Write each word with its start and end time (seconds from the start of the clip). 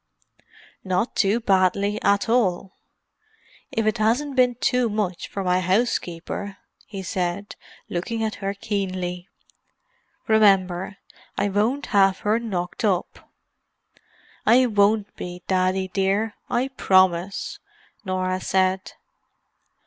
"Not 0.83 1.15
too 1.15 1.39
badly 1.39 2.01
at 2.01 2.27
all—if 2.27 3.85
it 3.85 3.99
hasn't 3.99 4.35
been 4.35 4.55
too 4.55 4.89
much 4.89 5.27
for 5.27 5.43
my 5.43 5.59
housekeeper," 5.59 6.57
he 6.87 7.03
said, 7.03 7.55
looking 7.87 8.23
at 8.23 8.33
her 8.41 8.55
keenly. 8.55 9.29
"Remember, 10.27 10.97
I 11.37 11.49
won't 11.49 11.85
have 11.93 12.21
her 12.21 12.39
knocked 12.39 12.83
up." 12.83 13.29
"I 14.43 14.65
won't 14.65 15.15
be, 15.15 15.43
Daddy 15.45 15.87
dear—I 15.89 16.69
promise," 16.69 17.59
Norah 18.03 18.41
said. 18.41 18.93